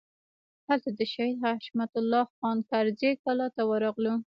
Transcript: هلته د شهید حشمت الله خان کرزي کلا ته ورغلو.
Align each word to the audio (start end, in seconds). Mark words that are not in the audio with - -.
هلته 0.67 0.89
د 0.99 1.01
شهید 1.13 1.39
حشمت 1.45 1.91
الله 2.01 2.23
خان 2.37 2.57
کرزي 2.69 3.11
کلا 3.23 3.47
ته 3.55 3.61
ورغلو. 3.69 4.13